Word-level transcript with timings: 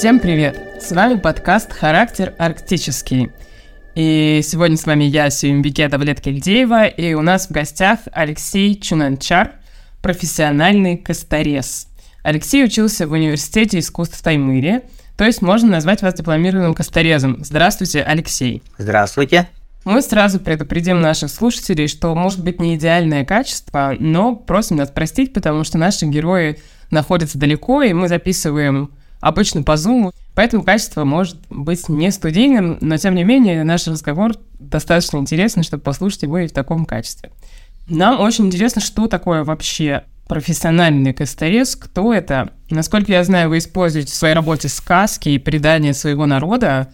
Всем 0.00 0.18
привет! 0.18 0.58
С 0.80 0.92
вами 0.92 1.16
подкаст 1.16 1.74
«Характер 1.74 2.34
арктический». 2.38 3.32
И 3.94 4.40
сегодня 4.42 4.78
с 4.78 4.86
вами 4.86 5.04
я, 5.04 5.28
Сюмбике 5.28 5.88
Давлет-Кельдеева, 5.88 6.86
и 6.86 7.12
у 7.12 7.20
нас 7.20 7.48
в 7.48 7.50
гостях 7.50 7.98
Алексей 8.10 8.80
Чунанчар, 8.80 9.56
профессиональный 10.00 10.96
косторез. 10.96 11.86
Алексей 12.22 12.64
учился 12.64 13.06
в 13.06 13.12
Университете 13.12 13.78
искусств 13.78 14.16
в 14.16 14.22
Таймыре, 14.22 14.84
то 15.18 15.24
есть 15.24 15.42
можно 15.42 15.68
назвать 15.68 16.00
вас 16.00 16.14
дипломированным 16.14 16.72
косторезом. 16.72 17.44
Здравствуйте, 17.44 18.02
Алексей. 18.02 18.62
Здравствуйте. 18.78 19.50
Мы 19.84 20.00
сразу 20.00 20.40
предупредим 20.40 21.02
наших 21.02 21.28
слушателей, 21.28 21.88
что 21.88 22.14
может 22.14 22.42
быть 22.42 22.58
не 22.58 22.76
идеальное 22.76 23.26
качество, 23.26 23.94
но 23.98 24.34
просим 24.34 24.76
нас 24.76 24.90
простить, 24.90 25.34
потому 25.34 25.62
что 25.62 25.76
наши 25.76 26.06
герои 26.06 26.58
находятся 26.90 27.36
далеко, 27.36 27.82
и 27.82 27.92
мы 27.92 28.08
записываем 28.08 28.92
обычно 29.20 29.62
по 29.62 29.72
Zoom, 29.72 30.12
поэтому 30.34 30.62
качество 30.62 31.04
может 31.04 31.38
быть 31.50 31.88
не 31.88 32.10
студийным, 32.10 32.78
но 32.80 32.96
тем 32.96 33.14
не 33.14 33.24
менее 33.24 33.64
наш 33.64 33.86
разговор 33.86 34.32
достаточно 34.58 35.18
интересный, 35.18 35.62
чтобы 35.62 35.82
послушать 35.82 36.22
его 36.22 36.38
и 36.38 36.46
в 36.46 36.52
таком 36.52 36.84
качестве. 36.84 37.30
Нам 37.88 38.20
очень 38.20 38.46
интересно, 38.46 38.80
что 38.80 39.08
такое 39.08 39.44
вообще 39.44 40.04
профессиональный 40.28 41.12
косторез, 41.12 41.74
кто 41.74 42.14
это. 42.14 42.50
Насколько 42.70 43.12
я 43.12 43.24
знаю, 43.24 43.48
вы 43.48 43.58
используете 43.58 44.12
в 44.12 44.14
своей 44.14 44.34
работе 44.34 44.68
сказки 44.68 45.28
и 45.28 45.38
предания 45.38 45.92
своего 45.92 46.26
народа. 46.26 46.92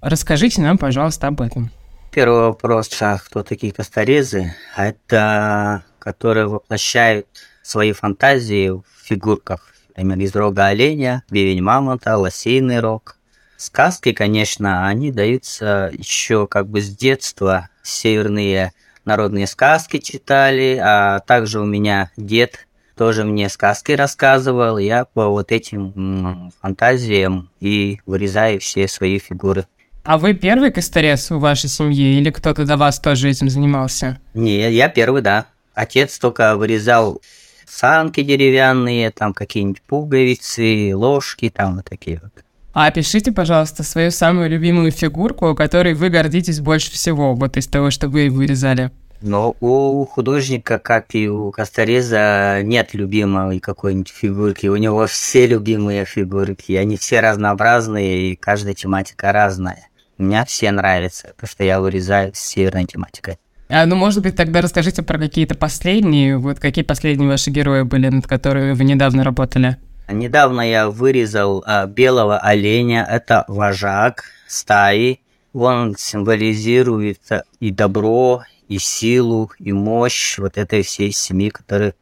Расскажите 0.00 0.60
нам, 0.62 0.78
пожалуйста, 0.78 1.28
об 1.28 1.40
этом. 1.40 1.70
Первый 2.10 2.40
вопрос, 2.40 2.90
а 3.00 3.18
кто 3.18 3.42
такие 3.42 3.72
косторезы? 3.72 4.54
Это 4.76 5.84
которые 6.02 6.48
воплощают 6.48 7.28
свои 7.62 7.92
фантазии 7.92 8.70
в 8.70 8.84
фигурках. 9.04 9.72
Например, 9.96 10.18
из 10.18 10.34
рога 10.34 10.66
оленя, 10.66 11.22
бивень 11.30 11.62
мамонта, 11.62 12.16
лосиный 12.16 12.80
рог. 12.80 13.18
Сказки, 13.56 14.12
конечно, 14.12 14.88
они 14.88 15.12
даются 15.12 15.90
еще 15.92 16.46
как 16.46 16.68
бы 16.68 16.80
с 16.80 16.88
детства. 16.88 17.68
Северные 17.82 18.72
народные 19.04 19.46
сказки 19.46 19.98
читали, 19.98 20.80
а 20.82 21.20
также 21.20 21.60
у 21.60 21.64
меня 21.64 22.10
дед 22.16 22.66
тоже 22.96 23.24
мне 23.24 23.48
сказки 23.48 23.92
рассказывал. 23.92 24.78
Я 24.78 25.04
по 25.04 25.28
вот 25.28 25.52
этим 25.52 26.52
фантазиям 26.60 27.50
и 27.60 28.00
вырезаю 28.06 28.60
все 28.60 28.88
свои 28.88 29.18
фигуры. 29.18 29.66
А 30.04 30.18
вы 30.18 30.34
первый 30.34 30.72
косторез 30.72 31.30
у 31.30 31.38
вашей 31.38 31.68
семьи 31.68 32.18
или 32.18 32.30
кто-то 32.30 32.64
до 32.64 32.76
вас 32.76 32.98
тоже 32.98 33.30
этим 33.30 33.48
занимался? 33.48 34.18
Не, 34.34 34.70
я 34.72 34.88
первый, 34.88 35.22
да. 35.22 35.46
Отец 35.74 36.18
только 36.18 36.56
вырезал 36.56 37.22
санки 37.66 38.22
деревянные, 38.22 39.10
там 39.10 39.34
какие-нибудь 39.34 39.82
пуговицы, 39.82 40.92
ложки, 40.94 41.50
там 41.50 41.76
вот 41.76 41.84
такие 41.84 42.20
вот. 42.22 42.32
А 42.74 42.86
опишите, 42.86 43.32
пожалуйста, 43.32 43.82
свою 43.82 44.10
самую 44.10 44.48
любимую 44.48 44.90
фигурку, 44.92 45.54
которой 45.54 45.92
вы 45.94 46.08
гордитесь 46.08 46.60
больше 46.60 46.90
всего, 46.90 47.34
вот 47.34 47.56
из 47.56 47.66
того, 47.66 47.90
что 47.90 48.08
вы 48.08 48.30
вырезали. 48.30 48.90
Но 49.22 49.54
у 49.60 50.04
художника, 50.04 50.80
как 50.80 51.14
и 51.14 51.28
у 51.28 51.52
Костореза, 51.52 52.60
нет 52.64 52.92
любимой 52.92 53.60
какой-нибудь 53.60 54.08
фигурки. 54.08 54.66
У 54.66 54.76
него 54.76 55.06
все 55.06 55.46
любимые 55.46 56.04
фигурки. 56.04 56.72
Они 56.72 56.96
все 56.96 57.20
разнообразные, 57.20 58.32
и 58.32 58.36
каждая 58.36 58.74
тематика 58.74 59.30
разная. 59.30 59.88
Мне 60.18 60.44
все 60.44 60.72
нравятся, 60.72 61.28
потому 61.36 61.48
что 61.48 61.62
я 61.62 61.80
вырезаю 61.80 62.34
с 62.34 62.40
северной 62.40 62.86
тематикой. 62.86 63.38
А, 63.74 63.86
ну, 63.86 63.96
может 63.96 64.22
быть, 64.22 64.36
тогда 64.36 64.60
расскажите 64.60 65.02
про 65.02 65.18
какие-то 65.18 65.54
последние, 65.54 66.36
вот 66.36 66.60
какие 66.60 66.84
последние 66.84 67.30
ваши 67.30 67.48
герои 67.48 67.82
были, 67.84 68.08
над 68.08 68.26
которыми 68.26 68.72
вы 68.72 68.84
недавно 68.84 69.24
работали? 69.24 69.78
Недавно 70.10 70.60
я 70.60 70.90
вырезал 70.90 71.64
а, 71.66 71.86
белого 71.86 72.38
оленя, 72.38 73.06
это 73.08 73.46
вожак 73.48 74.24
стаи. 74.46 75.20
Он 75.54 75.96
символизирует 75.96 77.22
и 77.60 77.70
добро, 77.70 78.42
и 78.68 78.78
силу, 78.78 79.50
и 79.58 79.72
мощь 79.72 80.36
вот 80.36 80.58
этой 80.58 80.82
всей 80.82 81.10
семьи, 81.10 81.48
которую 81.48 81.94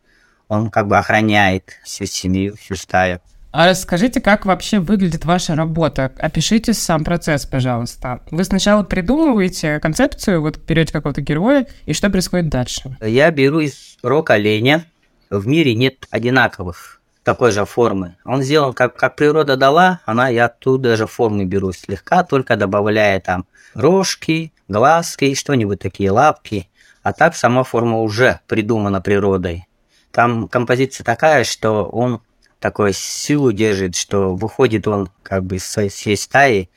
он 0.49 0.71
как 0.71 0.89
бы 0.89 0.99
охраняет 0.99 1.71
всю 1.85 2.05
семью, 2.05 2.57
всю 2.57 2.75
стаю. 2.75 3.21
А 3.53 3.69
расскажите, 3.69 4.21
как 4.21 4.47
вообще 4.47 4.79
выглядит 4.79 5.25
ваша 5.25 5.57
работа? 5.57 6.13
Опишите 6.19 6.73
сам 6.73 7.03
процесс, 7.03 7.47
пожалуйста. 7.47 8.21
Вы 8.31 8.45
сначала 8.45 8.85
придумываете 8.85 9.81
концепцию, 9.81 10.41
вот 10.41 10.59
берете 10.59 10.93
какого-то 10.93 11.21
героя, 11.21 11.67
и 11.85 11.93
что 11.93 12.11
происходит 12.11 12.49
дальше? 12.49 12.97
Я 13.01 13.31
беру 13.33 13.59
из 13.61 13.97
рог 14.03 14.31
оленя. 14.31 14.85
В 15.31 15.47
мире 15.49 15.75
нет 15.75 16.07
одинаковых 16.11 17.01
такой 17.25 17.51
же 17.53 17.65
формы. 17.65 18.17
Он 18.25 18.43
сделан, 18.43 18.73
как, 18.73 18.97
как 18.97 19.17
природа 19.17 19.57
дала, 19.57 20.01
она 20.05 20.29
я 20.29 20.47
оттуда 20.47 20.97
же 20.97 21.07
формы 21.07 21.45
беру 21.45 21.73
слегка, 21.73 22.25
только 22.25 22.57
добавляя 22.57 23.21
там 23.21 23.47
рожки, 23.75 24.53
глазки, 24.69 25.35
что-нибудь 25.35 25.81
такие, 25.81 26.11
лапки. 26.11 26.69
А 27.03 27.13
так 27.13 27.35
сама 27.35 27.65
форма 27.65 27.99
уже 27.99 28.41
придумана 28.47 29.01
природой. 29.01 29.67
Там 30.13 30.49
композиция 30.49 31.05
такая, 31.05 31.45
что 31.45 31.85
он 31.85 32.21
такой 32.61 32.93
силу 32.93 33.53
держит, 33.53 33.97
что 33.97 34.37
выходит 34.37 34.87
он 34.87 35.11
как 35.23 35.45
бы 35.45 35.57
из 35.57 35.67
своей, 35.67 36.17
стаи, 36.17 36.69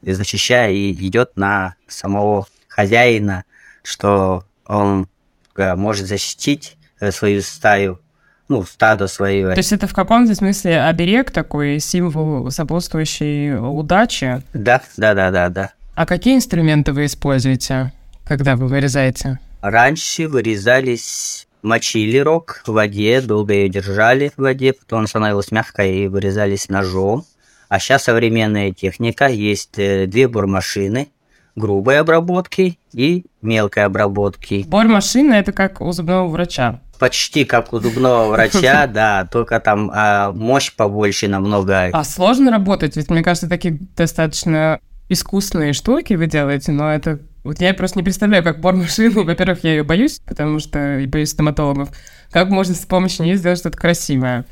защищая 0.00 0.70
и 0.70 0.92
идет 0.92 1.36
на 1.36 1.74
самого 1.86 2.46
хозяина, 2.68 3.44
что 3.82 4.44
он 4.66 5.08
э, 5.56 5.74
может 5.74 6.06
защитить 6.06 6.76
э, 7.00 7.10
свою 7.10 7.42
стаю, 7.42 8.00
ну, 8.48 8.64
стадо 8.64 9.08
свое. 9.08 9.52
То 9.52 9.58
есть 9.58 9.72
это 9.72 9.86
в 9.86 9.94
каком-то 9.94 10.34
смысле 10.34 10.82
оберег 10.82 11.30
такой, 11.30 11.78
символ, 11.80 12.50
сопутствующий 12.50 13.56
удаче? 13.56 14.42
Да, 14.54 14.80
да, 14.96 15.14
да, 15.14 15.30
да, 15.30 15.48
да. 15.48 15.72
А 15.94 16.06
какие 16.06 16.36
инструменты 16.36 16.92
вы 16.92 17.06
используете, 17.06 17.92
когда 18.24 18.56
вы 18.56 18.66
вырезаете? 18.68 19.38
Раньше 19.60 20.26
вырезались 20.26 21.46
мочили 21.62 22.18
рог 22.18 22.62
в 22.66 22.72
воде, 22.72 23.20
долго 23.20 23.54
ее 23.54 23.68
держали 23.68 24.32
в 24.36 24.40
воде, 24.40 24.72
потом 24.72 25.00
она 25.00 25.08
становилась 25.08 25.50
мягкой 25.50 25.96
и 25.96 26.08
вырезались 26.08 26.68
ножом. 26.68 27.24
А 27.68 27.78
сейчас 27.78 28.04
современная 28.04 28.72
техника, 28.72 29.28
есть 29.28 29.78
э, 29.78 30.06
две 30.06 30.28
бормашины, 30.28 31.08
грубой 31.56 32.00
обработки 32.00 32.78
и 32.92 33.24
мелкой 33.40 33.84
обработки. 33.84 34.64
Бормашина 34.66 35.34
это 35.34 35.52
как 35.52 35.80
у 35.80 35.90
зубного 35.92 36.28
врача. 36.28 36.80
Почти 36.98 37.44
как 37.44 37.72
у 37.72 37.80
зубного 37.80 38.30
врача, 38.30 38.86
да, 38.92 39.26
только 39.30 39.58
там 39.60 39.90
а, 39.92 40.32
мощь 40.32 40.72
побольше 40.72 41.28
намного. 41.28 41.86
А 41.92 42.04
сложно 42.04 42.50
работать? 42.50 42.96
Ведь 42.96 43.10
мне 43.10 43.22
кажется, 43.22 43.48
такие 43.48 43.78
достаточно 43.96 44.78
искусственные 45.08 45.72
штуки 45.72 46.14
вы 46.14 46.26
делаете, 46.26 46.72
но 46.72 46.92
это 46.92 47.20
вот 47.44 47.60
я 47.60 47.74
просто 47.74 47.98
не 47.98 48.04
представляю, 48.04 48.44
как 48.44 48.60
бормашину, 48.60 49.24
во-первых, 49.24 49.64
я 49.64 49.70
ее 49.70 49.82
боюсь, 49.82 50.20
потому 50.20 50.58
что 50.58 50.98
я 50.98 51.08
боюсь 51.08 51.30
стоматологов. 51.30 51.90
Как 52.30 52.48
можно 52.48 52.74
с 52.74 52.86
помощью 52.86 53.24
нее 53.26 53.36
сделать 53.36 53.58
что-то 53.58 53.78
красивое? 53.78 54.44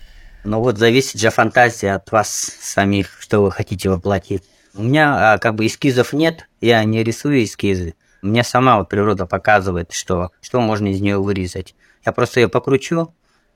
Ну 0.44 0.60
вот 0.60 0.78
зависит 0.78 1.20
же 1.20 1.30
фантазия 1.30 1.92
от 1.92 2.10
вас 2.12 2.30
самих, 2.30 3.16
что 3.20 3.40
вы 3.40 3.50
хотите 3.50 3.90
воплотить. 3.90 4.42
У 4.74 4.82
меня 4.82 5.34
а, 5.34 5.38
как 5.38 5.54
бы 5.54 5.66
эскизов 5.66 6.12
нет, 6.12 6.48
я 6.60 6.82
не 6.84 7.02
рисую 7.04 7.44
эскизы. 7.44 7.94
Мне 8.22 8.44
сама 8.44 8.78
вот 8.78 8.88
природа 8.88 9.26
показывает, 9.26 9.92
что, 9.92 10.30
что 10.40 10.60
можно 10.60 10.88
из 10.88 11.00
нее 11.00 11.18
вырезать. 11.18 11.74
Я 12.04 12.12
просто 12.12 12.40
ее 12.40 12.48
покручу, 12.48 13.12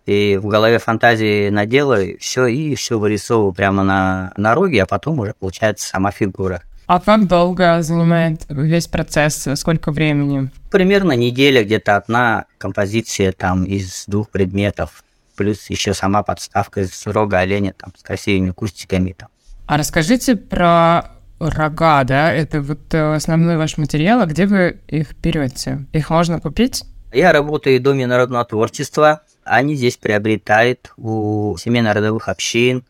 и 0.06 0.38
в 0.40 0.46
голове 0.46 0.78
фантазии 0.78 1.48
наделаю, 1.48 2.18
все, 2.18 2.46
и 2.46 2.74
все 2.74 2.98
вырисовываю 2.98 3.52
прямо 3.52 3.82
на, 3.82 4.32
на 4.36 4.54
роге, 4.54 4.82
а 4.82 4.86
потом 4.86 5.18
уже 5.18 5.34
получается 5.38 5.88
сама 5.88 6.10
фигура. 6.10 6.62
А 6.86 7.00
как 7.00 7.26
долго 7.26 7.80
занимает 7.82 8.42
весь 8.48 8.88
процесс? 8.88 9.48
Сколько 9.54 9.90
времени? 9.90 10.50
Примерно 10.70 11.12
неделя, 11.12 11.64
где-то 11.64 11.96
одна 11.96 12.44
композиция 12.58 13.32
там 13.32 13.64
из 13.64 14.04
двух 14.06 14.28
предметов. 14.28 15.02
Плюс 15.36 15.70
еще 15.70 15.94
сама 15.94 16.22
подставка 16.22 16.82
из 16.82 17.06
рога 17.06 17.38
оленя 17.38 17.72
там 17.72 17.92
с 17.96 18.02
красивыми 18.02 18.50
кустиками 18.50 19.12
там. 19.12 19.28
А 19.66 19.78
расскажите 19.78 20.36
про 20.36 21.10
рога, 21.40 22.04
да? 22.04 22.32
Это 22.32 22.60
вот 22.60 22.92
э, 22.92 23.14
основной 23.14 23.56
ваш 23.56 23.78
материал, 23.78 24.20
а 24.20 24.26
где 24.26 24.46
вы 24.46 24.80
их 24.86 25.16
берете? 25.16 25.86
Их 25.92 26.10
можно 26.10 26.38
купить? 26.38 26.84
Я 27.12 27.32
работаю 27.32 27.80
в 27.80 27.82
Доме 27.82 28.06
народного 28.06 28.44
творчества. 28.44 29.22
Они 29.44 29.74
здесь 29.74 29.96
приобретают 29.96 30.92
у 30.96 31.56
семейно-родовых 31.58 32.28
общин, 32.28 32.84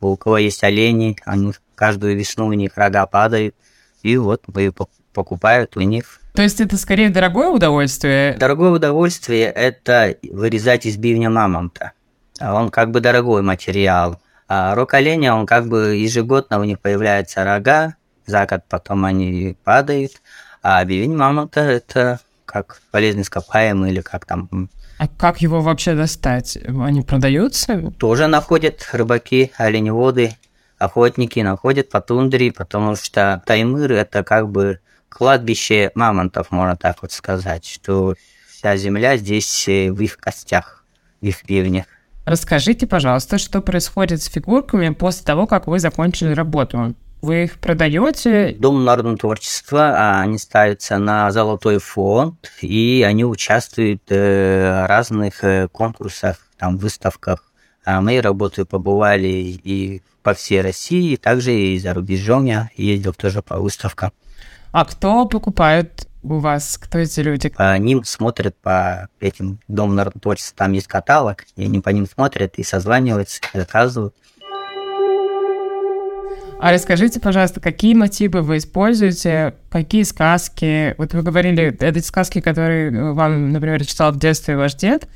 у 0.00 0.16
кого 0.16 0.38
есть 0.38 0.62
олени, 0.64 1.16
они 1.24 1.52
каждую 1.80 2.14
весну 2.14 2.46
у 2.46 2.52
них 2.52 2.72
рога 2.76 3.06
падают, 3.06 3.54
и 4.02 4.18
вот 4.18 4.42
вы 4.46 4.70
покупают 5.14 5.78
у 5.78 5.80
них. 5.80 6.20
То 6.34 6.42
есть 6.42 6.60
это 6.60 6.76
скорее 6.76 7.08
дорогое 7.08 7.48
удовольствие? 7.48 8.36
Дорогое 8.38 8.70
удовольствие– 8.70 9.46
это 9.68 10.14
вырезать 10.22 10.84
из 10.84 10.98
бивня 10.98 11.30
мамонта. 11.30 11.92
Он 12.38 12.68
как 12.68 12.90
бы 12.90 13.00
дорогой 13.00 13.40
материал. 13.40 14.20
А 14.46 14.74
рог 14.74 14.92
оленя, 14.92 15.34
он 15.34 15.46
как 15.46 15.68
бы 15.68 15.96
ежегодно 15.96 16.60
у 16.60 16.64
них 16.64 16.80
появляются 16.80 17.44
рога, 17.44 17.94
за 18.26 18.46
год 18.46 18.62
потом 18.68 19.06
они 19.06 19.56
падают. 19.64 20.12
А 20.62 20.84
бивень 20.84 21.16
мамонта– 21.16 21.60
это 21.78 22.20
как 22.44 22.82
полезный 22.90 23.22
ископаемый 23.22 23.90
или 23.90 24.02
как 24.02 24.26
там 24.26 24.68
а 24.98 25.08
как 25.08 25.40
его 25.40 25.62
вообще 25.62 25.94
достать? 25.94 26.58
Они 26.66 27.00
продаются? 27.00 27.90
Тоже 27.98 28.26
находят 28.26 28.86
рыбаки, 28.92 29.50
оленеводы 29.56 30.34
охотники 30.80 31.38
находят 31.40 31.90
по 31.90 32.00
тундре, 32.00 32.50
потому 32.52 32.96
что 32.96 33.42
Таймыр 33.46 33.92
это 33.92 34.24
как 34.24 34.48
бы 34.48 34.80
кладбище 35.08 35.92
мамонтов, 35.94 36.50
можно 36.50 36.76
так 36.76 37.02
вот 37.02 37.12
сказать, 37.12 37.66
что 37.66 38.14
вся 38.48 38.76
земля 38.76 39.16
здесь 39.16 39.68
э, 39.68 39.92
в 39.92 40.00
их 40.00 40.16
костях, 40.16 40.84
в 41.20 41.26
их 41.26 41.42
пивнях. 41.42 41.84
Расскажите, 42.24 42.86
пожалуйста, 42.86 43.38
что 43.38 43.60
происходит 43.60 44.22
с 44.22 44.26
фигурками 44.26 44.90
после 44.90 45.24
того, 45.24 45.46
как 45.46 45.66
вы 45.66 45.78
закончили 45.78 46.32
работу? 46.32 46.94
Вы 47.22 47.44
их 47.44 47.58
продаете? 47.58 48.56
Дом 48.58 48.84
народного 48.84 49.18
творчества, 49.18 49.94
а 49.96 50.20
они 50.22 50.38
ставятся 50.38 50.96
на 50.96 51.30
золотой 51.30 51.78
фонд, 51.78 52.50
и 52.62 53.04
они 53.06 53.24
участвуют 53.26 54.02
э, 54.08 54.84
в 54.84 54.86
разных 54.86 55.44
э, 55.44 55.68
конкурсах, 55.68 56.38
там, 56.56 56.78
выставках. 56.78 57.49
А 57.84 58.00
мои 58.00 58.18
работы 58.18 58.64
побывали 58.64 59.28
и 59.28 60.02
по 60.22 60.34
всей 60.34 60.60
России, 60.60 61.16
также 61.16 61.54
и 61.54 61.78
за 61.78 61.94
рубежом 61.94 62.44
я 62.44 62.70
ездил 62.76 63.14
тоже 63.14 63.42
по 63.42 63.58
выставкам. 63.58 64.12
А 64.72 64.84
кто 64.84 65.26
покупает 65.26 66.06
у 66.22 66.38
вас? 66.38 66.78
Кто 66.78 66.98
эти 66.98 67.20
люди? 67.20 67.48
По 67.48 67.76
ним 67.78 68.04
смотрят 68.04 68.54
по 68.56 69.08
этим 69.18 69.58
Дом 69.66 69.94
народного 69.94 70.20
творчества, 70.20 70.56
там 70.58 70.72
есть 70.72 70.86
каталог, 70.86 71.44
и 71.56 71.64
они 71.64 71.80
по 71.80 71.88
ним 71.88 72.06
смотрят 72.06 72.58
и 72.58 72.62
созваниваются, 72.62 73.40
заказывают. 73.54 74.14
А 76.62 76.72
расскажите, 76.72 77.20
пожалуйста, 77.20 77.58
какие 77.58 77.94
мотивы 77.94 78.42
вы 78.42 78.58
используете, 78.58 79.54
какие 79.70 80.02
сказки? 80.02 80.94
Вот 80.98 81.14
вы 81.14 81.22
говорили, 81.22 81.74
это 81.80 82.02
сказки, 82.02 82.42
которые 82.42 83.14
вам, 83.14 83.50
например, 83.50 83.82
читал 83.86 84.12
в 84.12 84.18
детстве 84.18 84.58
ваш 84.58 84.74
дед. 84.74 85.08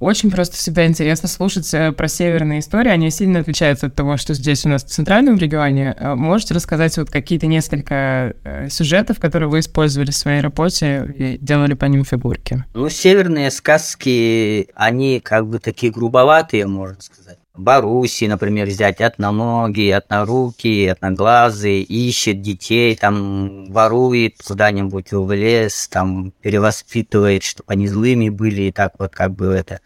Очень 0.00 0.30
просто 0.30 0.56
всегда 0.56 0.86
интересно 0.86 1.28
слушать 1.28 1.72
э, 1.74 1.92
про 1.92 2.08
северные 2.08 2.60
истории. 2.60 2.88
Они 2.88 3.10
сильно 3.10 3.40
отличаются 3.40 3.86
от 3.86 3.94
того, 3.94 4.16
что 4.16 4.32
здесь 4.32 4.64
у 4.64 4.70
нас 4.70 4.82
в 4.82 4.88
центральном 4.88 5.36
регионе. 5.36 5.94
А 5.98 6.16
можете 6.16 6.54
рассказать 6.54 6.96
вот 6.96 7.10
какие-то 7.10 7.46
несколько 7.46 8.34
э, 8.42 8.70
сюжетов, 8.70 9.20
которые 9.20 9.50
вы 9.50 9.60
использовали 9.60 10.10
в 10.10 10.16
своей 10.16 10.40
работе 10.40 11.06
и 11.14 11.38
делали 11.38 11.74
по 11.74 11.84
ним 11.84 12.06
фигурки? 12.06 12.64
Ну, 12.72 12.88
северные 12.88 13.50
сказки, 13.50 14.68
они 14.74 15.20
как 15.20 15.46
бы 15.46 15.58
такие 15.58 15.92
грубоватые, 15.92 16.66
можно 16.66 17.02
сказать. 17.02 17.39
Баруси, 17.54 18.26
например, 18.26 18.68
взять 18.68 19.00
одноногий, 19.00 19.92
однорукий, 19.92 20.90
одноглазый, 20.90 21.82
ищет 21.82 22.40
детей, 22.42 22.94
там 22.96 23.66
ворует 23.72 24.36
куда-нибудь 24.46 25.12
в 25.12 25.32
лес, 25.34 25.88
там 25.88 26.32
перевоспитывает, 26.40 27.42
чтобы 27.42 27.72
они 27.72 27.88
злыми 27.88 28.28
были, 28.28 28.62
и 28.62 28.72
так 28.72 28.94
вот 28.98 29.12
как 29.12 29.32
бы 29.32 29.46
это. 29.46 29.80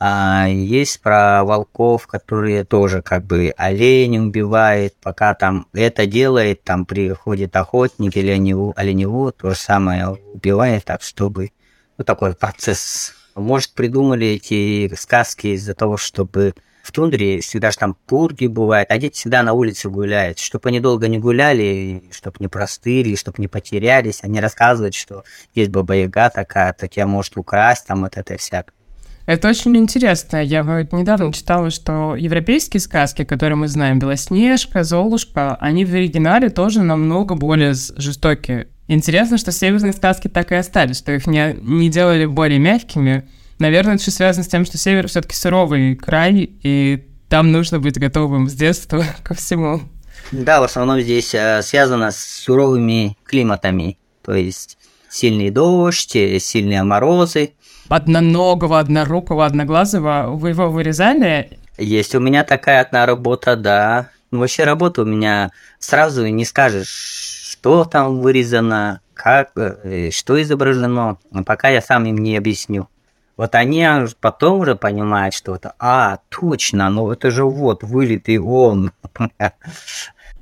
А 0.00 0.46
есть 0.48 1.00
про 1.00 1.42
волков, 1.42 2.06
которые 2.06 2.64
тоже 2.64 3.02
как 3.02 3.24
бы 3.24 3.52
олень 3.56 4.18
убивает, 4.18 4.94
пока 5.02 5.34
там 5.34 5.66
это 5.72 6.06
делает, 6.06 6.62
там 6.62 6.86
приходит 6.86 7.56
охотник 7.56 8.16
или 8.16 8.30
оленеву 8.30 9.32
то 9.32 9.50
же 9.50 9.56
самое 9.56 10.10
убивает, 10.10 10.84
так 10.84 11.02
чтобы 11.02 11.50
ну, 11.96 12.04
такой 12.04 12.34
процесс. 12.34 13.12
Может, 13.34 13.72
придумали 13.72 14.28
эти 14.28 14.94
сказки 14.94 15.48
из-за 15.48 15.74
того, 15.74 15.96
чтобы 15.96 16.54
в 16.88 16.92
тундре 16.92 17.40
всегда 17.40 17.70
же 17.70 17.76
там 17.76 17.94
пурги 18.06 18.46
бывают, 18.46 18.90
а 18.90 18.96
дети 18.96 19.14
всегда 19.14 19.42
на 19.42 19.52
улице 19.52 19.90
гуляют. 19.90 20.38
Чтобы 20.38 20.70
они 20.70 20.80
долго 20.80 21.06
не 21.06 21.18
гуляли, 21.18 22.02
чтобы 22.10 22.36
не 22.38 22.48
простыли, 22.48 23.14
чтобы 23.14 23.36
не 23.38 23.46
потерялись. 23.46 24.20
Они 24.22 24.40
рассказывают, 24.40 24.94
что 24.94 25.22
есть 25.54 25.70
баба-яга 25.70 26.30
такая, 26.30 26.72
так 26.72 26.96
я 26.96 27.06
может 27.06 27.36
украсть, 27.36 27.86
там 27.86 28.00
вот 28.00 28.16
это 28.16 28.38
всякое. 28.38 28.72
Это 29.26 29.48
очень 29.48 29.76
интересно. 29.76 30.42
Я 30.42 30.62
вот 30.62 30.90
недавно 30.94 31.30
читала, 31.30 31.68
что 31.68 32.16
европейские 32.16 32.80
сказки, 32.80 33.24
которые 33.24 33.56
мы 33.56 33.68
знаем, 33.68 33.98
Белоснежка, 33.98 34.82
Золушка, 34.82 35.56
они 35.56 35.84
в 35.84 35.92
оригинале 35.92 36.48
тоже 36.48 36.82
намного 36.82 37.34
более 37.34 37.74
жестокие. 37.74 38.68
Интересно, 38.86 39.36
что 39.36 39.52
северные 39.52 39.92
сказки 39.92 40.28
так 40.28 40.52
и 40.52 40.54
остались, 40.54 40.96
что 40.96 41.12
их 41.12 41.26
не, 41.26 41.54
не 41.60 41.90
делали 41.90 42.24
более 42.24 42.58
мягкими, 42.58 43.28
Наверное, 43.58 43.94
это 43.94 44.02
еще 44.02 44.12
связано 44.12 44.44
с 44.44 44.48
тем, 44.48 44.64
что 44.64 44.78
север 44.78 45.08
все-таки 45.08 45.34
суровый 45.34 45.96
край, 45.96 46.50
и 46.62 47.08
там 47.28 47.50
нужно 47.50 47.80
быть 47.80 47.98
готовым 47.98 48.48
с 48.48 48.54
детства 48.54 49.04
ко 49.24 49.34
всему. 49.34 49.80
Да, 50.30 50.60
в 50.60 50.64
основном 50.64 51.00
здесь 51.00 51.34
э, 51.34 51.62
связано 51.62 52.10
с 52.10 52.18
суровыми 52.18 53.16
климатами, 53.24 53.98
то 54.22 54.34
есть 54.34 54.78
сильный 55.08 55.50
дождь, 55.50 56.14
э, 56.14 56.38
сильные 56.38 56.82
морозы. 56.84 57.54
Одноногого, 57.88 58.78
однорукого, 58.78 59.46
одноглазого 59.46 60.26
вы 60.28 60.50
его 60.50 60.70
вырезали? 60.70 61.58
Есть 61.78 62.14
у 62.14 62.20
меня 62.20 62.44
такая 62.44 62.82
одна 62.82 63.06
работа, 63.06 63.56
да. 63.56 64.10
Ну, 64.30 64.40
вообще 64.40 64.64
работа 64.64 65.02
у 65.02 65.06
меня 65.06 65.50
сразу 65.78 66.26
не 66.26 66.44
скажешь, 66.44 66.88
что 66.88 67.84
там 67.84 68.20
вырезано, 68.20 69.00
как, 69.14 69.52
э, 69.56 70.10
что 70.12 70.40
изображено, 70.40 71.18
пока 71.46 71.70
я 71.70 71.80
сам 71.80 72.04
им 72.04 72.18
не 72.18 72.36
объясню. 72.36 72.88
Вот 73.38 73.54
они 73.54 73.86
потом 74.20 74.58
уже 74.60 74.74
понимают, 74.74 75.32
что 75.32 75.54
это, 75.54 75.72
а, 75.78 76.18
точно, 76.28 76.90
ну 76.90 77.12
это 77.12 77.30
же 77.30 77.44
вот, 77.44 77.84
вылитый 77.84 78.38
он. 78.38 78.90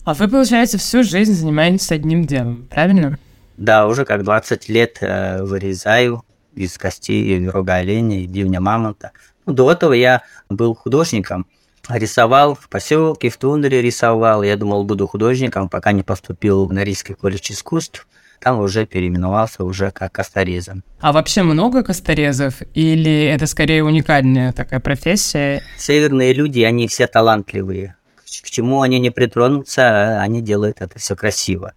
А 0.05 0.15
вы, 0.15 0.29
получается, 0.29 0.79
всю 0.79 1.03
жизнь 1.03 1.35
занимаетесь 1.35 1.93
одним 1.93 2.25
делом, 2.25 2.67
правильно? 2.71 3.19
Да, 3.59 3.87
уже 3.87 4.05
как 4.05 4.23
20 4.23 4.69
лет 4.71 4.99
э, 5.01 5.43
вырезаю 5.43 6.25
из 6.55 6.79
костей 6.79 7.47
рога 7.49 7.75
оленя 7.75 8.21
и 8.21 8.27
бивня 8.27 8.61
мамонта. 8.61 9.13
Ну, 9.45 9.53
до 9.53 9.71
этого 9.71 9.93
я 9.93 10.23
был 10.49 10.75
художником, 10.75 11.47
рисовал 11.91 12.55
в 12.55 12.69
поселке, 12.71 13.29
в 13.29 13.37
тундре 13.37 13.83
рисовал. 13.83 14.43
Я 14.43 14.57
думал, 14.57 14.85
буду 14.85 15.07
художником, 15.07 15.69
пока 15.69 15.93
не 15.93 16.03
поступил 16.03 16.65
в 16.65 16.73
Норильский 16.73 17.15
колледж 17.15 17.51
искусств 17.51 18.07
там 18.41 18.61
уже 18.61 18.87
переименовался 18.87 19.65
уже 19.65 19.91
как 19.91 20.13
косторезом. 20.13 20.85
А 21.01 21.13
вообще 21.13 21.43
много 21.43 21.83
косторезов 21.83 22.63
или 22.75 23.25
это 23.25 23.47
скорее 23.47 23.85
уникальная 23.85 24.53
такая 24.53 24.81
профессия? 24.81 25.63
Северные 25.79 26.33
люди, 26.33 26.61
они 26.61 26.89
все 26.89 27.07
талантливые. 27.07 27.97
К 28.43 28.51
чему 28.51 28.83
они 28.83 28.99
не 28.99 29.11
притронутся, 29.11 30.21
они 30.21 30.43
делают 30.43 30.81
это 30.81 30.99
все 30.99 31.17
красиво. 31.17 31.75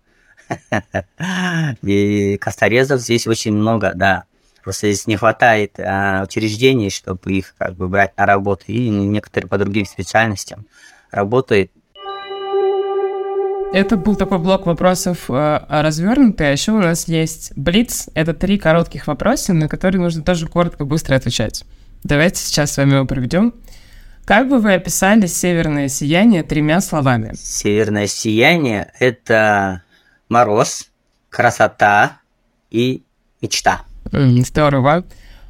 И 1.83 2.37
косторезов 2.37 3.01
здесь 3.01 3.27
очень 3.27 3.53
много, 3.53 3.93
да. 3.95 4.23
Просто 4.63 4.91
здесь 4.91 5.07
не 5.07 5.15
хватает 5.15 5.79
а, 5.79 6.23
учреждений, 6.23 6.89
чтобы 6.89 7.31
их 7.31 7.55
как 7.57 7.75
бы 7.75 7.87
брать 7.87 8.17
на 8.17 8.25
работу. 8.25 8.65
И 8.67 8.89
некоторые 8.89 9.49
по 9.49 9.57
другим 9.57 9.85
специальностям 9.85 10.65
работают 11.11 11.71
это 13.71 13.97
был 13.97 14.15
такой 14.15 14.39
блок 14.39 14.65
вопросов 14.65 15.29
э, 15.29 15.59
развернутый, 15.67 16.49
а 16.49 16.51
еще 16.51 16.71
у 16.71 16.79
нас 16.79 17.07
есть 17.07 17.53
Блиц. 17.55 18.09
Это 18.13 18.33
три 18.33 18.57
коротких 18.57 19.07
вопроса, 19.07 19.53
на 19.53 19.67
которые 19.67 20.01
нужно 20.01 20.23
тоже 20.23 20.47
коротко, 20.47 20.85
быстро 20.85 21.15
отвечать. 21.15 21.63
Давайте 22.03 22.41
сейчас 22.41 22.71
с 22.71 22.77
вами 22.77 22.95
его 22.95 23.05
проведем. 23.05 23.53
Как 24.25 24.47
бы 24.47 24.59
вы 24.59 24.73
описали 24.73 25.27
северное 25.27 25.87
сияние 25.87 26.43
тремя 26.43 26.81
словами? 26.81 27.33
Северное 27.35 28.07
сияние– 28.07 28.91
это 28.99 29.83
мороз, 30.29 30.89
красота 31.29 32.19
и 32.69 33.03
мечта. 33.41 33.81
Mm, 34.11 34.45
здорово. 34.45 35.03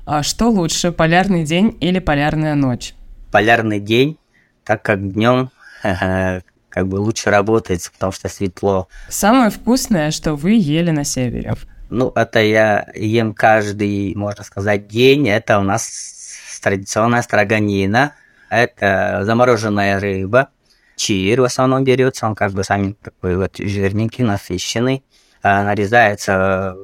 А 0.05 0.23
что 0.23 0.49
лучше, 0.49 0.91
полярный 0.91 1.43
день 1.43 1.77
или 1.81 1.99
полярная 1.99 2.55
ночь? 2.55 2.93
Полярный 3.31 3.79
день, 3.79 4.17
так 4.63 4.81
как 4.81 5.13
днем 5.13 5.51
как 6.69 6.87
бы 6.87 6.97
лучше 6.97 7.29
работает, 7.29 7.89
потому 7.93 8.11
что 8.11 8.29
светло. 8.29 8.87
Самое 9.09 9.49
вкусное, 9.49 10.11
что 10.11 10.35
вы 10.35 10.51
ели 10.51 10.91
на 10.91 11.03
севере? 11.03 11.55
Ну, 11.89 12.11
это 12.15 12.39
я 12.41 12.87
ем 12.95 13.33
каждый, 13.33 14.13
можно 14.15 14.43
сказать, 14.43 14.87
день. 14.87 15.27
Это 15.27 15.59
у 15.59 15.63
нас 15.63 16.59
традиционная 16.61 17.21
строганина. 17.23 18.13
Это 18.49 19.21
замороженная 19.23 19.99
рыба. 19.99 20.49
Чир 20.95 21.41
в 21.41 21.45
основном 21.45 21.83
берется, 21.83 22.27
он 22.27 22.35
как 22.35 22.51
бы 22.51 22.63
сами 22.63 22.95
такой 23.01 23.37
вот 23.37 23.57
жирненький, 23.57 24.23
насыщенный. 24.23 25.03
А, 25.41 25.63
нарезается 25.63 26.75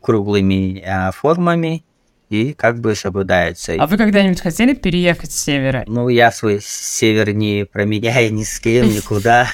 круглыми 0.00 0.82
а, 0.84 1.12
формами 1.12 1.84
и 2.30 2.52
как 2.54 2.80
бы 2.80 2.94
соблюдается. 2.94 3.74
А 3.78 3.86
вы 3.86 3.98
когда-нибудь 3.98 4.40
хотели 4.40 4.72
переехать 4.72 5.32
с 5.32 5.42
севера? 5.44 5.84
Ну, 5.86 6.08
я 6.08 6.30
свой 6.30 6.60
север 6.62 7.32
не 7.34 7.66
променяю 7.70 8.32
ни 8.32 8.44
с 8.44 8.60
кем, 8.60 8.88
никуда. 8.88 9.48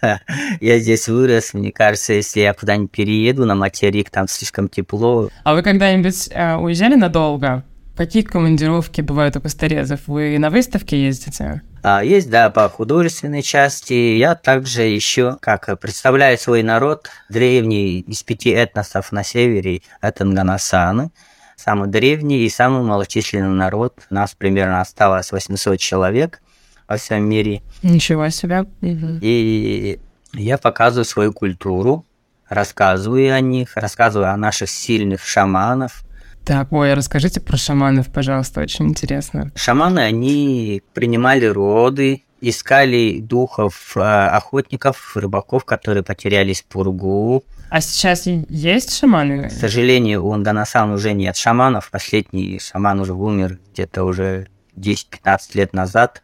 Я 0.60 0.78
здесь 0.78 1.06
вырос, 1.08 1.52
мне 1.52 1.70
кажется, 1.70 2.14
если 2.14 2.40
я 2.40 2.54
куда-нибудь 2.54 2.90
перееду 2.90 3.44
на 3.44 3.54
материк, 3.54 4.08
там 4.08 4.26
слишком 4.26 4.68
тепло. 4.68 5.28
А 5.42 5.54
вы 5.54 5.62
когда-нибудь 5.62 6.30
э, 6.32 6.54
уезжали 6.54 6.94
надолго? 6.94 7.64
Какие 7.96 8.22
командировки 8.22 9.02
бывают 9.02 9.36
у 9.36 9.40
косторезов? 9.40 10.00
Вы 10.06 10.38
на 10.38 10.50
выставке 10.50 11.04
ездите? 11.04 11.62
А, 11.82 12.02
есть, 12.02 12.30
да, 12.30 12.50
по 12.50 12.68
художественной 12.68 13.42
части. 13.42 13.92
Я 13.92 14.34
также 14.34 14.82
еще, 14.82 15.36
как 15.40 15.78
представляю 15.78 16.38
свой 16.38 16.62
народ, 16.62 17.08
древний 17.28 18.00
из 18.00 18.22
пяти 18.22 18.50
этносов 18.50 19.12
на 19.12 19.22
севере, 19.22 19.82
это 20.00 20.24
Нганасаны 20.24 21.10
самый 21.56 21.88
древний 21.88 22.44
и 22.44 22.48
самый 22.48 22.82
малочисленный 22.82 23.48
народ. 23.48 24.00
Нас 24.10 24.34
примерно 24.34 24.80
осталось 24.80 25.32
800 25.32 25.78
человек. 25.78 26.40
во 26.88 26.96
всем 26.96 27.28
мире. 27.28 27.62
Ничего 27.82 28.28
себе. 28.28 28.66
И 28.82 29.98
я 30.34 30.58
показываю 30.58 31.04
свою 31.04 31.32
культуру, 31.32 32.04
рассказываю 32.48 33.34
о 33.34 33.40
них, 33.40 33.76
рассказываю 33.76 34.30
о 34.32 34.36
наших 34.36 34.68
сильных 34.68 35.24
шаманов. 35.24 36.04
Так, 36.44 36.72
ой, 36.72 36.92
расскажите 36.92 37.40
про 37.40 37.56
шаманов, 37.56 38.12
пожалуйста, 38.12 38.60
очень 38.60 38.88
интересно. 38.88 39.50
Шаманы, 39.54 40.00
они 40.00 40.82
принимали 40.92 41.46
роды, 41.46 42.24
искали 42.48 43.20
духов 43.20 43.96
э, 43.96 44.00
охотников, 44.00 45.16
рыбаков, 45.16 45.64
которые 45.64 46.02
потерялись 46.02 46.62
в 46.62 46.66
пургу. 46.66 47.44
А 47.70 47.80
сейчас 47.80 48.26
есть 48.26 48.96
шаманы? 48.96 49.48
К 49.48 49.52
сожалению, 49.52 50.24
у 50.24 50.32
Анганасан 50.32 50.90
уже 50.92 51.12
нет 51.12 51.36
шаманов. 51.36 51.90
Последний 51.90 52.58
шаман 52.58 53.00
уже 53.00 53.14
умер 53.14 53.58
где-то 53.72 54.04
уже 54.04 54.48
10-15 54.76 55.38
лет 55.54 55.72
назад. 55.72 56.22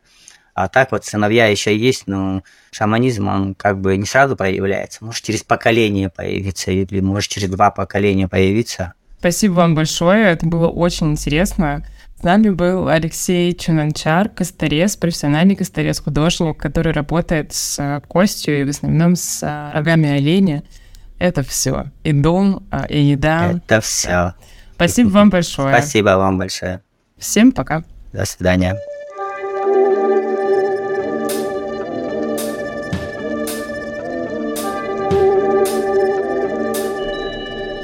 А 0.54 0.68
так 0.68 0.92
вот 0.92 1.04
сыновья 1.04 1.46
еще 1.46 1.76
есть, 1.76 2.06
но 2.06 2.42
шаманизм, 2.70 3.28
он 3.28 3.54
как 3.54 3.80
бы 3.80 3.96
не 3.96 4.04
сразу 4.04 4.36
проявляется. 4.36 5.04
Может, 5.04 5.24
через 5.24 5.42
поколение 5.42 6.10
появиться, 6.10 6.70
или 6.70 7.00
может, 7.00 7.30
через 7.30 7.48
два 7.48 7.70
поколения 7.70 8.28
появиться. 8.28 8.94
Спасибо 9.18 9.52
вам 9.52 9.74
большое, 9.74 10.28
это 10.28 10.46
было 10.46 10.68
очень 10.68 11.12
интересно. 11.12 11.84
С 12.20 12.22
нами 12.22 12.50
был 12.50 12.88
Алексей 12.88 13.54
Чунанчар, 13.54 14.28
косторез, 14.28 14.94
профессиональный 14.94 15.56
косторез-художник, 15.56 16.58
который 16.58 16.92
работает 16.92 17.54
с 17.54 17.78
э, 17.78 18.02
костью 18.06 18.60
и 18.60 18.64
в 18.64 18.68
основном 18.68 19.16
с 19.16 19.42
э, 19.42 19.70
рогами 19.72 20.10
оленя. 20.10 20.62
Это 21.18 21.42
все. 21.42 21.86
И 22.04 22.12
дом, 22.12 22.62
э, 22.70 22.88
и 22.90 23.00
еда. 23.00 23.52
Это 23.66 23.80
все. 23.80 24.34
Спасибо 24.74 25.08
вам 25.08 25.30
большое. 25.30 25.74
Спасибо 25.74 26.10
вам 26.18 26.36
большое. 26.36 26.82
Всем 27.16 27.52
пока. 27.52 27.84
До 28.12 28.26
свидания. 28.26 28.76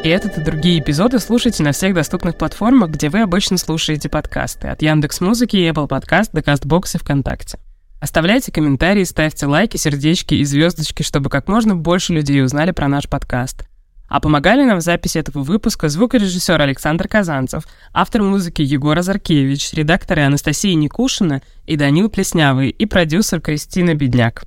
И 0.06 0.08
этот 0.08 0.38
и 0.38 0.40
другие 0.40 0.78
эпизоды 0.78 1.18
слушайте 1.18 1.64
на 1.64 1.72
всех 1.72 1.92
доступных 1.92 2.38
платформах, 2.38 2.90
где 2.90 3.08
вы 3.08 3.22
обычно 3.22 3.58
слушаете 3.58 4.08
подкасты. 4.08 4.68
От 4.68 4.80
Яндекс 4.80 5.20
Музыки, 5.20 5.56
Apple 5.56 5.88
Podcast 5.88 6.28
до 6.32 6.42
Castbox 6.42 6.94
и 6.94 6.98
ВКонтакте. 6.98 7.58
Оставляйте 8.00 8.52
комментарии, 8.52 9.02
ставьте 9.02 9.46
лайки, 9.46 9.76
сердечки 9.76 10.34
и 10.34 10.44
звездочки, 10.44 11.02
чтобы 11.02 11.28
как 11.28 11.48
можно 11.48 11.74
больше 11.74 12.12
людей 12.12 12.40
узнали 12.44 12.70
про 12.70 12.86
наш 12.86 13.08
подкаст. 13.08 13.66
А 14.06 14.20
помогали 14.20 14.62
нам 14.62 14.78
в 14.78 14.82
записи 14.82 15.18
этого 15.18 15.42
выпуска 15.42 15.88
звукорежиссер 15.88 16.60
Александр 16.60 17.08
Казанцев, 17.08 17.64
автор 17.92 18.22
музыки 18.22 18.62
Егор 18.62 18.96
Азаркевич, 18.96 19.72
редакторы 19.72 20.22
Анастасия 20.22 20.76
Никушина 20.76 21.42
и 21.66 21.74
Данил 21.74 22.08
Плеснявый 22.08 22.70
и 22.70 22.86
продюсер 22.86 23.40
Кристина 23.40 23.96
Бедняк. 23.96 24.44